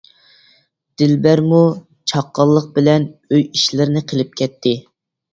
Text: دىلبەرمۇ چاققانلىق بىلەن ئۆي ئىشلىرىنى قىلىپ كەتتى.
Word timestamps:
دىلبەرمۇ 1.01 1.59
چاققانلىق 2.11 2.71
بىلەن 2.77 3.05
ئۆي 3.35 3.43
ئىشلىرىنى 3.59 4.03
قىلىپ 4.13 4.33
كەتتى. 4.41 4.73